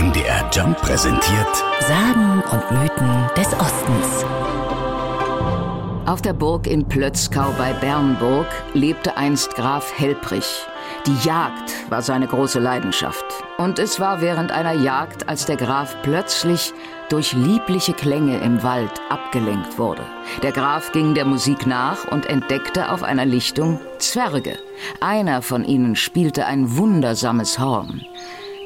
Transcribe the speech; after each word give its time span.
MDR 0.00 0.48
Jump 0.50 0.78
präsentiert 0.80 1.56
Sagen 1.80 2.42
und 2.50 2.70
Mythen 2.70 3.28
des 3.36 3.48
Ostens. 3.52 4.24
Auf 6.06 6.22
der 6.22 6.32
Burg 6.32 6.66
in 6.66 6.88
Plötzkau 6.88 7.52
bei 7.58 7.74
Bernburg 7.74 8.46
lebte 8.72 9.18
einst 9.18 9.56
Graf 9.56 9.92
Helprich. 9.98 10.64
Die 11.06 11.28
Jagd 11.28 11.74
war 11.90 12.00
seine 12.00 12.26
große 12.26 12.58
Leidenschaft. 12.58 13.26
Und 13.58 13.78
es 13.78 14.00
war 14.00 14.22
während 14.22 14.52
einer 14.52 14.72
Jagd, 14.72 15.28
als 15.28 15.44
der 15.44 15.56
Graf 15.56 15.94
plötzlich 16.02 16.72
durch 17.10 17.34
liebliche 17.34 17.92
Klänge 17.92 18.38
im 18.38 18.62
Wald 18.62 18.92
abgelenkt 19.10 19.78
wurde. 19.78 20.02
Der 20.42 20.52
Graf 20.52 20.92
ging 20.92 21.12
der 21.12 21.26
Musik 21.26 21.66
nach 21.66 22.06
und 22.10 22.24
entdeckte 22.24 22.90
auf 22.90 23.02
einer 23.02 23.26
Lichtung 23.26 23.78
Zwerge. 23.98 24.58
Einer 25.02 25.42
von 25.42 25.62
ihnen 25.62 25.94
spielte 25.94 26.46
ein 26.46 26.78
wundersames 26.78 27.58
Horn. 27.58 28.00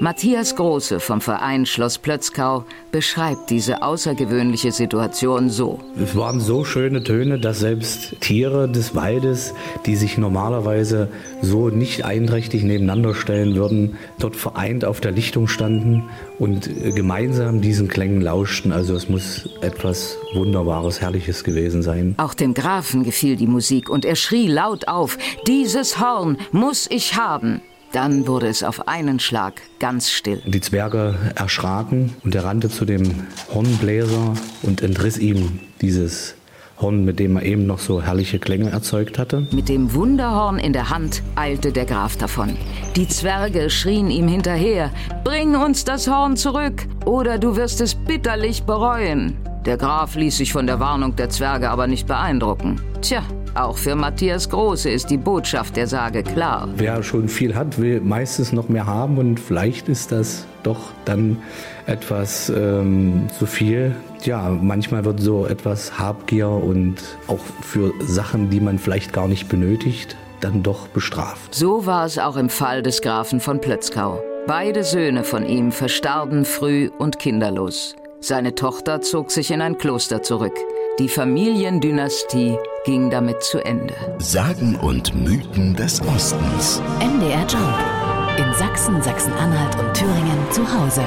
Matthias 0.00 0.56
Große 0.56 0.98
vom 0.98 1.20
Verein 1.20 1.66
Schloss 1.66 1.98
Plötzkau 1.98 2.64
beschreibt 2.90 3.50
diese 3.50 3.82
außergewöhnliche 3.82 4.72
Situation 4.72 5.50
so. 5.50 5.78
Es 6.02 6.16
waren 6.16 6.40
so 6.40 6.64
schöne 6.64 7.04
Töne, 7.04 7.38
dass 7.38 7.60
selbst 7.60 8.20
Tiere 8.20 8.68
des 8.68 8.96
Waldes, 8.96 9.54
die 9.86 9.94
sich 9.94 10.18
normalerweise 10.18 11.08
so 11.42 11.68
nicht 11.68 12.04
einträchtig 12.04 12.64
nebeneinander 12.64 13.14
stellen 13.14 13.54
würden, 13.54 13.96
dort 14.18 14.34
vereint 14.34 14.84
auf 14.84 15.00
der 15.00 15.12
Lichtung 15.12 15.46
standen 15.46 16.02
und 16.40 16.68
gemeinsam 16.96 17.60
diesen 17.60 17.86
Klängen 17.86 18.20
lauschten. 18.20 18.72
Also 18.72 18.96
es 18.96 19.08
muss 19.08 19.48
etwas 19.60 20.18
Wunderbares, 20.34 21.00
Herrliches 21.00 21.44
gewesen 21.44 21.82
sein. 21.82 22.16
Auch 22.18 22.34
dem 22.34 22.52
Grafen 22.54 23.04
gefiel 23.04 23.36
die 23.36 23.46
Musik 23.46 23.88
und 23.88 24.04
er 24.04 24.16
schrie 24.16 24.48
laut 24.48 24.88
auf, 24.88 25.18
dieses 25.46 26.00
Horn 26.00 26.36
muss 26.50 26.90
ich 26.90 27.14
haben. 27.14 27.62
Dann 27.94 28.26
wurde 28.26 28.48
es 28.48 28.64
auf 28.64 28.88
einen 28.88 29.20
Schlag 29.20 29.62
ganz 29.78 30.10
still. 30.10 30.42
Die 30.44 30.60
Zwerge 30.60 31.14
erschraken 31.36 32.12
und 32.24 32.34
er 32.34 32.44
rannte 32.44 32.68
zu 32.68 32.84
dem 32.84 33.28
Hornbläser 33.54 34.34
und 34.62 34.82
entriss 34.82 35.16
ihm 35.16 35.60
dieses 35.80 36.34
Horn, 36.80 37.04
mit 37.04 37.20
dem 37.20 37.36
er 37.36 37.44
eben 37.44 37.66
noch 37.66 37.78
so 37.78 38.02
herrliche 38.02 38.40
Klänge 38.40 38.70
erzeugt 38.70 39.16
hatte. 39.16 39.46
Mit 39.52 39.68
dem 39.68 39.94
Wunderhorn 39.94 40.58
in 40.58 40.72
der 40.72 40.90
Hand 40.90 41.22
eilte 41.36 41.70
der 41.70 41.84
Graf 41.84 42.16
davon. 42.16 42.56
Die 42.96 43.06
Zwerge 43.06 43.70
schrien 43.70 44.10
ihm 44.10 44.26
hinterher, 44.26 44.90
Bring 45.22 45.54
uns 45.54 45.84
das 45.84 46.08
Horn 46.08 46.36
zurück, 46.36 46.88
oder 47.06 47.38
du 47.38 47.54
wirst 47.54 47.80
es 47.80 47.94
bitterlich 47.94 48.64
bereuen. 48.64 49.36
Der 49.66 49.76
Graf 49.76 50.16
ließ 50.16 50.38
sich 50.38 50.52
von 50.52 50.66
der 50.66 50.80
Warnung 50.80 51.14
der 51.14 51.30
Zwerge 51.30 51.70
aber 51.70 51.86
nicht 51.86 52.08
beeindrucken. 52.08 52.80
Tja, 53.02 53.22
auch 53.54 53.76
für 53.76 53.94
Matthias 53.94 54.48
Große 54.48 54.90
ist 54.90 55.10
die 55.10 55.16
Botschaft 55.16 55.76
der 55.76 55.86
Sage 55.86 56.22
klar. 56.22 56.68
Wer 56.76 57.02
schon 57.02 57.28
viel 57.28 57.54
hat, 57.54 57.78
will 57.78 58.00
meistens 58.00 58.52
noch 58.52 58.68
mehr 58.68 58.86
haben 58.86 59.18
und 59.18 59.38
vielleicht 59.38 59.88
ist 59.88 60.12
das 60.12 60.46
doch 60.62 60.92
dann 61.04 61.38
etwas 61.86 62.50
ähm, 62.50 63.26
zu 63.38 63.46
viel. 63.46 63.94
Ja, 64.22 64.48
manchmal 64.48 65.04
wird 65.04 65.20
so 65.20 65.46
etwas 65.46 65.98
Habgier 65.98 66.48
und 66.48 66.96
auch 67.26 67.40
für 67.60 67.92
Sachen, 68.00 68.50
die 68.50 68.60
man 68.60 68.78
vielleicht 68.78 69.12
gar 69.12 69.28
nicht 69.28 69.48
benötigt, 69.48 70.16
dann 70.40 70.62
doch 70.62 70.88
bestraft. 70.88 71.54
So 71.54 71.86
war 71.86 72.06
es 72.06 72.18
auch 72.18 72.36
im 72.36 72.48
Fall 72.48 72.82
des 72.82 73.02
Grafen 73.02 73.40
von 73.40 73.60
Plötzkau. 73.60 74.22
Beide 74.46 74.84
Söhne 74.84 75.24
von 75.24 75.46
ihm 75.46 75.72
verstarben 75.72 76.44
früh 76.44 76.90
und 76.98 77.18
kinderlos. 77.18 77.94
Seine 78.20 78.54
Tochter 78.54 79.00
zog 79.00 79.30
sich 79.30 79.50
in 79.50 79.60
ein 79.60 79.78
Kloster 79.78 80.22
zurück. 80.22 80.54
Die 81.00 81.08
Familiendynastie 81.08 82.56
ging 82.84 83.10
damit 83.10 83.42
zu 83.42 83.58
Ende. 83.64 83.94
Sagen 84.18 84.76
und 84.76 85.12
Mythen 85.12 85.74
des 85.74 86.00
Ostens. 86.02 86.80
MDR 87.00 87.44
Jump. 87.48 88.38
In 88.38 88.54
Sachsen, 88.54 89.02
Sachsen-Anhalt 89.02 89.76
und 89.76 89.92
Thüringen 89.92 90.38
zu 90.52 90.62
Hause. 90.62 91.02